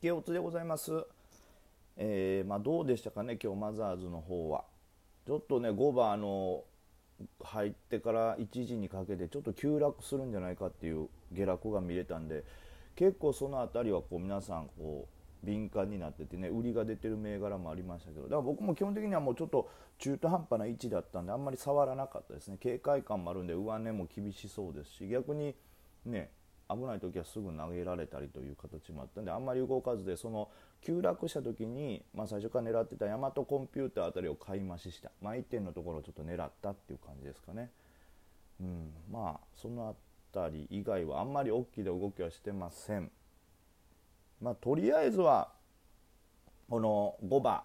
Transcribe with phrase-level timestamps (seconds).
[0.00, 1.04] けおつでございます。
[1.98, 4.64] えー、まあ、どうでしたかね、今日マザーズの方は。
[5.26, 6.64] ちょっとね、5番の
[7.44, 12.44] 入ってから1時にかけてちょっと急落するんじゃないかっていう下落が見れたんで、
[12.96, 22.56] 結構その辺りはこう皆さんこう敏感になっててね、売りが出てる銘柄もありましたけど、だから僕も基本的にはもうちょっと中途半端な位置だったんで、あんまり触らなかったですね。
[22.58, 25.54] 警戒感もあるんで、上値も厳しそうですし、逆に
[26.06, 26.30] ね、
[26.70, 30.48] 危ない時はすぐ投げられたりという形もあったんであんまり動かずでその
[30.80, 37.70] 急落した時に、まあ、最初から狙ってたヤマトコンピューターあたりを買い増しした、まあ、1点のところをちょっと狙ったっていう感じですかね、
[38.60, 39.94] うん、まあその
[40.32, 43.10] 辺り以外はあんまり大きな動きはしてません。
[44.40, 45.48] まあとりあえずは
[46.68, 47.62] この5番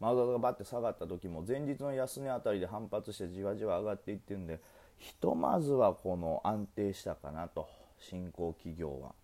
[0.00, 4.60] マグロがバッて下がった時も前日の安値あたりで反発してじわじわ上がっていってるんで
[4.98, 7.68] ひとまずはこの安定したかなと。
[7.98, 9.14] 新興企業は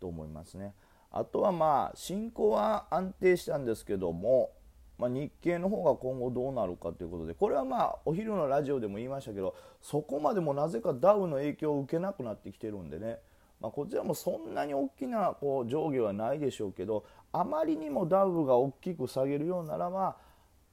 [0.00, 0.74] と思いますね。
[1.10, 4.50] あとはまあ新興は安定したんですけども、
[4.98, 13.18] まあ、日経の方が今後どうなるかということでこれはまあお昼のラジオでも言いましたけどそこまでもなぜかダウの影響を受けなくなってきてるんでね、
[13.60, 20.16] まあ、こちらもそんなに大きなこう上下はないでしょうけどあまりにもダウが大きく下げるようならばまあ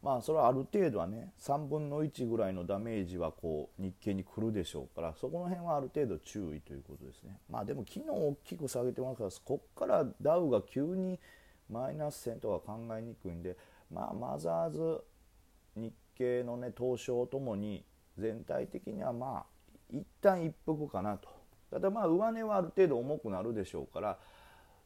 [0.04, 7.40] まあそれはある程度はね3分の1ぐらいのダメージはこう日経に来るでしょうからそこの辺はある程度注意ということですね。
[7.50, 11.20] まあでも昨日大きく下げてますからこっからダウが急に
[11.70, 13.56] マイナス線とか考えにくいんで
[13.90, 15.02] まあマザーズ
[15.78, 17.86] 日経のね東証ともに
[18.18, 19.46] 全体的にはまあ
[19.90, 21.30] 一旦一服かなと。
[21.72, 24.18] ただまあ上値はある程度重くなるでしょうから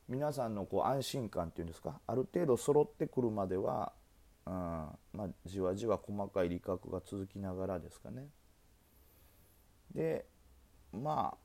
[0.08, 3.92] 皆さんのこう安心感っていうんですかある程度揃ってくるまでは
[4.48, 4.52] うん
[5.12, 8.28] まあ、じわじわ細かい利確が続きながらですかね。
[9.94, 10.26] で
[10.94, 11.38] まあ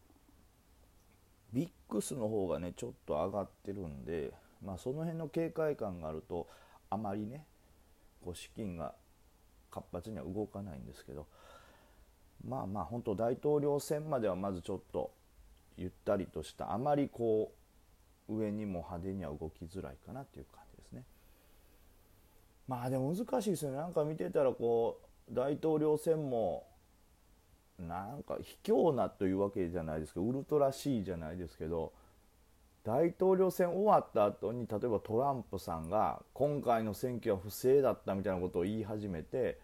[1.53, 4.33] ビックスの方がねちょっと上がってるんで、
[4.65, 6.49] まあ、その辺の警戒感があると
[6.91, 7.45] あまりね
[8.25, 8.95] こう資金が
[9.71, 11.27] 活発には動かないんですけど
[12.47, 15.11] まあまあ本当大統領選まではまずちょっと
[15.77, 17.53] ゆったりとしたあまりこ
[18.29, 20.62] う上にも派手には動きづらいかなっていう感。
[22.69, 23.77] まあでも難しいですよね。
[23.77, 25.01] なんか見てたらこ
[25.31, 26.67] う大統領選も
[27.79, 31.93] なんか卑怯なというわけじゃないですけどウルトラ C じゃないですけど
[32.85, 39.59] 大統領選終わった後に例えばトランプさんが今回の選挙は不正だったみたいなことを言い始めて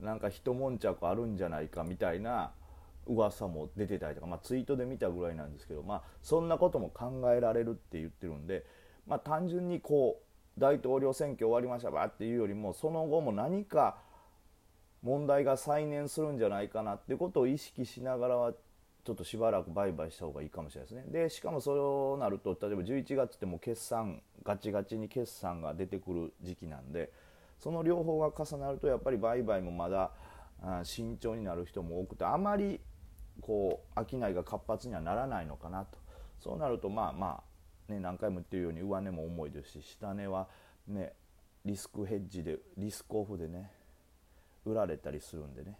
[0.00, 2.52] なんか一悶着あるんじゃないかみたいな
[3.06, 8.64] 噂も出てたりとか、まあ、ツイートで見たぐらいなんですけど、まあ、そんなことも考えられるって言ってるんで、
[9.06, 13.98] まあ、単純にこう大統領選挙終わりましたばっていうよりもその後も何か
[15.02, 18.52] 問題が再燃するんじゃないかなっていうことを意識しながらは
[19.04, 21.12] ちょっとしばらく売買した方がいいかもしれないですね。
[21.12, 27.12] でしかもそうなると例えば11月ってもう決算ガチガチに決算が出てくる時期なんで
[27.58, 30.10] その両方が重なるとやっぱり売買もまだ
[30.84, 32.80] 慎重になる人も多くてあまり
[33.40, 35.98] こう商いが活発にはならないのかなと
[36.40, 37.53] そうなるとまあまあ
[37.88, 40.48] ね、何回も言ってるように上値も重いですし下値は、
[40.88, 41.12] ね、
[41.64, 43.70] リスクヘッジでリスクオフでね
[44.64, 45.76] 売られたりするんでね、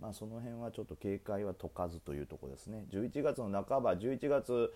[0.00, 4.72] まあ、その辺はちょっと警戒は解かずというとこですね11月の半ば11月、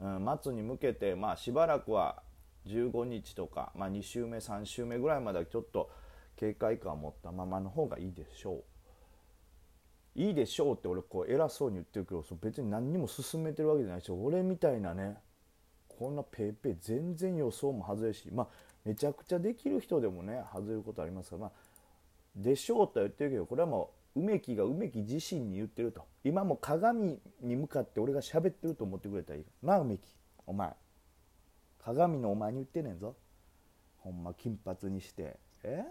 [0.00, 2.22] うん、末に向けて、まあ、しばらくは
[2.66, 5.90] 15日とか、まあ、2週目3週目ぐらいまではちょっと
[6.36, 8.64] 警戒感を持ったままの方がいいでしょう。
[10.16, 15.18] いいでしょうって俺こう偉そうに言ってるけど別に何にも進めてるわけじゃないし俺みたいなね
[15.98, 18.48] こんなペーペー全然予想も外れし、まあ、
[18.84, 21.52] めちゃくちゃできる人でもね外れることありますから、まあ、
[22.36, 26.04] でしょうとは言ってるけどこれはもう梅木が梅木自身に言ってると。
[26.24, 29.44] 今も鏡に向かって俺が喋ってると思ってくれたらいい。
[29.62, 30.02] なあ梅木
[30.46, 30.74] お前
[31.84, 33.14] 鏡のお前に言ってねんぞ。
[33.98, 35.36] ほんま金髪にして。
[35.62, 35.84] え？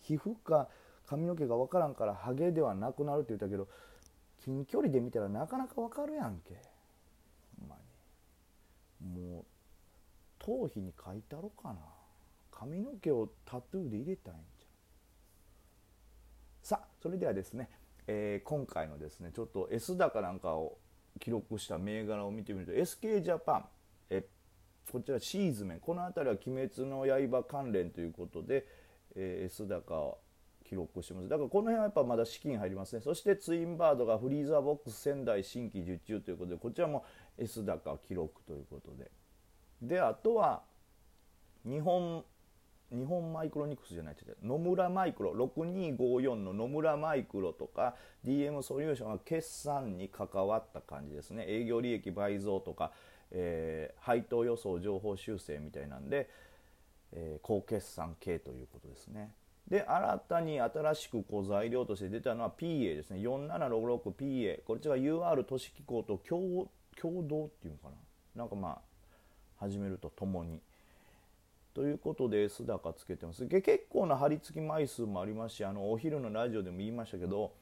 [0.00, 0.68] 皮膚か
[1.06, 3.68] 髪の毛が分からんからハゲではなくなるって言ったけど
[4.44, 6.54] 近距離で見たらなかなか分かるやんけ。
[7.58, 7.80] ほんまに。
[9.04, 9.44] もう
[10.38, 11.76] 頭皮に書いたろかな。
[12.50, 14.68] 髪の毛をタトゥーで入れたいんじゃ。
[16.62, 17.68] さあそれではですね、
[18.06, 20.78] えー、今回のですねちょっと S 高なんかを
[21.20, 23.64] 記録した銘柄を見てみると SK ジャパン
[24.10, 24.24] え
[24.90, 28.66] こちらシーズメンこの辺りは「鬼滅の刃」関連ということで、
[29.14, 30.18] えー、S 高を
[30.64, 31.28] 記録してます。
[31.28, 37.04] だからこの辺はやっぱまだ資金入りますねそしてツインバードがフリーザーボックス仙台新規受注ということでこちらも
[37.38, 39.10] S 高記録ということで。
[39.82, 40.62] であとは
[41.64, 42.24] 日本
[42.94, 51.44] 日本マイクロニクスじゃない野村マイクロ6254の野村マイクロとか DM ソリューションは決算に関わった感じですね。
[51.48, 52.92] 営業利益倍増とか、
[53.32, 56.30] えー、配当予想情報修正みたいなんで、
[57.12, 59.32] えー、高決算系ということですね。
[59.68, 63.20] で新たに新しくこう材料として出たのは PA ですね。
[63.20, 66.68] 4766PA こちらが UR 都市機構と共
[67.00, 68.42] 共同っていうのかな。
[68.42, 68.80] なんかまあ
[69.56, 70.60] 始めるとともに。
[71.74, 73.46] ということで S 高つけてます。
[73.46, 77.52] 結構な張り付き枚数もありますしあのお昼のラジオでも言いましたけど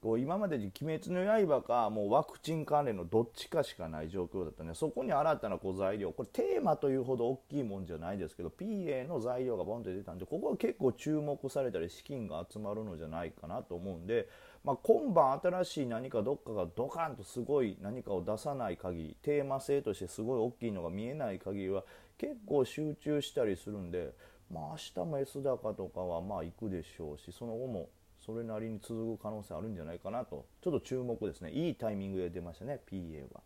[0.00, 14.28] こう今までに「鬼滅の刃」かもうワクチン関連のどっちかしかない状況だったねそこに新たなこう材料これテーマというほど大きいもんじゃないですけど PA の材料がボンと出たんでここは結構注目されたり資金が集まるのじゃないかなと思うんで、
[14.68, 21.84] まあ、今晩新しい何かどっかがドカンとすごい何かを出さない限りテーマ性としてすごい大きいのが見えない限りは
[22.18, 24.12] 結構集中したりするんで、
[24.52, 27.88] まあ、明日も S 高とかはまあ行くでしょうしその後も
[28.18, 33.40] それなりに続く可能性あるんじゃないかなとちょっと注目ですねいいタイミングで出ましたね PA は。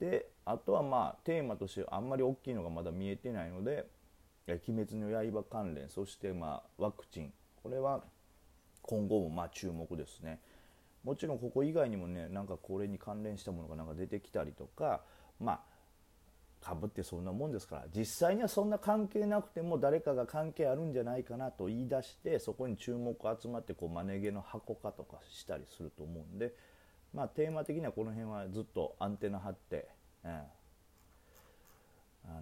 [0.00, 3.86] であとはまあテーマとしてあんまり大きいのがまだ見えてないので
[4.50, 8.02] 「鬼滅の刃」関連そしてまあワクチンこれは
[8.82, 10.40] 今後もまあ注目ですね。
[11.04, 15.02] もちろんここ以外にもねなんかこれに関連したものがなんか出てきたりとか
[15.40, 15.60] まあ
[16.62, 26.54] かぶってそんなもんですから実際にはそんな関係なくても誰かが関係あるんじゃないかなと言い出してそこに注目集まってこうマネ毛の箱化とかしたりすると思うんで、
[27.12, 29.88] まあ、テーマ的にはこの辺はずっとアンテナ張って、
[30.24, 30.44] うん、あ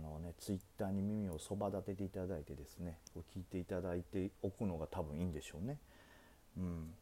[0.02, 5.78] のね、ツイッターに耳をそば立てていただいてですねこう聞いていただいておくのが多分いいんでしょうね。
[6.60, 6.94] うん、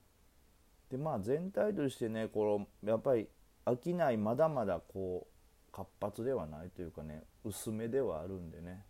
[0.90, 3.28] でまあ全体としてねこのやっぱり
[3.66, 8.84] 飽きないまだまだこう活発ではないというかね薄めではあるんでね、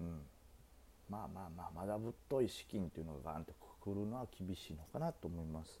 [0.00, 0.20] うん、
[1.08, 5.80] まあまあまあまだぶっとい資金っていうのがガンとくるのは厳しいのかなと思います。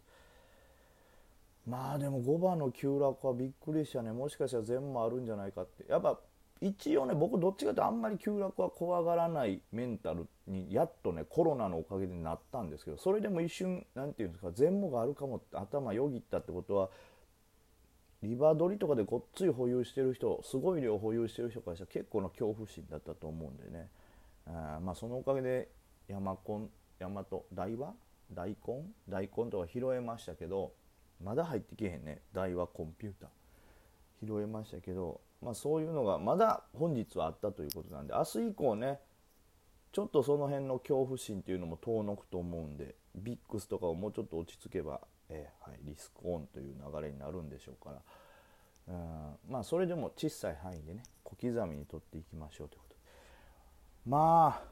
[1.66, 4.12] まあでも5番の急落はびっくりしたね。
[4.12, 5.84] もしかしたら全部あるんじゃないかって。
[5.90, 6.18] やっぱ
[6.60, 16.90] 一応ね僕どっちかというとあんまり急落は怖がらないメンタルにやっとねコロナのおかげでなったんですけどそれでも一瞬何て言うんですか全部があるかもって頭よぎったってことは
[18.22, 23.88] リバドリとかでごっつい保有してる人すごい量保有してる人からしたら結構な恐怖心だったと思うんでね。
[24.46, 25.68] あまあそのおかげで
[26.08, 27.94] 山コン大和大和
[28.32, 28.56] 大根
[29.08, 30.72] 大根とか拾えましたけど
[31.22, 32.22] まだ入ってけへんね。
[32.32, 34.26] 大和コンピューター。
[34.26, 38.98] 拾えましたけど、まあ、そういうのがまだ本日はあったということなんで明日以降ね
[39.92, 45.00] ちょっとその辺の恐怖心っていうのも遠のくと思うんでビックスとかをもうちょっと落ち着けば
[45.30, 52.96] えー、はい、リスクオンという流れになるんでしょうから、うん、まあそれでも小さい範囲でね小刻みに取っていきましょうということ
[54.06, 54.62] まあ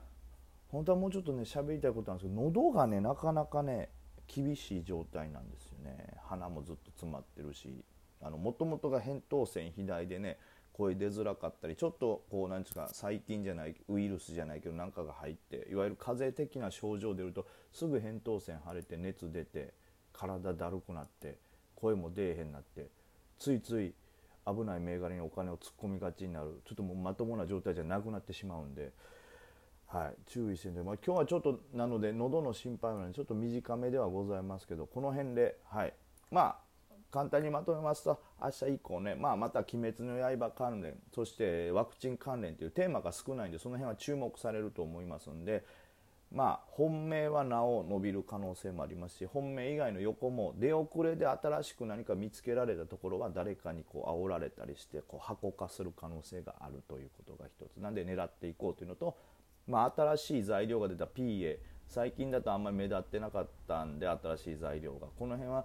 [0.69, 3.91] 本当はもうちょっとね喋りたいことなんですけど喉がねなかなかね
[4.27, 5.97] 厳しい状態なんですよね。
[6.25, 7.85] 鼻もずっと詰まってるし
[8.21, 10.39] もともとが扁桃腺肥大でね
[10.77, 19.73] 声出づらかったりちょっとこうなんですか細菌じゃないウイルスじゃないけど何かが入っていわゆる風邪的な症状出るとすぐ扁桃腺腫れて熱出て
[20.13, 21.39] 体だるくなって
[21.75, 22.89] 声も出えへんなって
[23.39, 23.95] ついつい
[24.47, 28.93] 危ない銘柄にお金を突っ込みがちになるちょっともうまともな状態じゃなくなってしまうんで、
[29.87, 35.95] はい、注意してで、まあ、今日はちょっとなので喉の心配なのでちょっと短めではございますけどこの辺で、はい、
[36.31, 36.66] まあ
[37.17, 45.65] 簡単にまとめますと明日以降ね、まあ、また「鬼滅の刃」関連そしてワクチン関連というテーマが少ないんでその辺は注目されると思いますんで。
[46.33, 59.17] まあ、本命はなお伸びる可能性もありますし本命以外の横も出遅れで新しく何か見つけられたところは誰かにこう煽られたりしてこう箱化する可能性があるということが一つなんで狙っていこうというのと、
[59.69, 65.65] まあ、新しい材料が出た PA 最近だとあんまり目立ってなかったんで新しい材料がこの辺は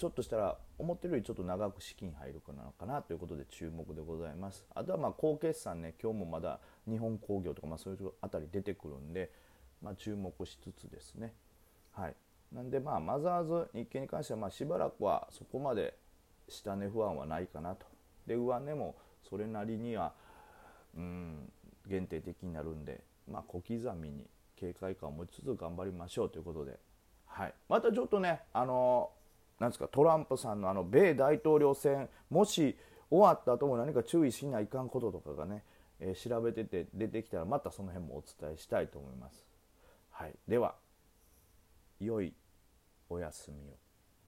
[0.00, 9.30] ちょっとしたら思ってるよりちょっと長く資金入るかなのかなということで注目でございますあとはまあ高決算ね今日もまだ日本工業とかまあそういうあたり出てくるんで
[9.82, 11.32] まあ、注目しつつですね。
[11.92, 12.14] はい、
[12.52, 15.94] なんでまあマザーズ日経に関してはまあしばらくはそこまで
[16.48, 17.86] 下値不安はないかなと。
[18.26, 18.96] で上値も
[19.28, 20.12] それなりには
[20.96, 21.52] うん
[21.86, 24.26] 限定的になるんで、まあ、小刻みに
[24.56, 26.78] 警戒感を持ちつつ頑張りましょうということで、
[27.26, 29.10] はい、またちょっとねあの
[29.60, 32.76] なんですかトランプさんのあの米大統領選もし
[33.10, 35.62] 終わった後も何か注意しないかんこととかがね、
[36.00, 39.44] えー、調べてて出てきたらまたその辺もお伝えしたいと思います。
[40.10, 40.74] はい、では
[42.00, 42.32] 良い
[43.10, 43.89] お休みを。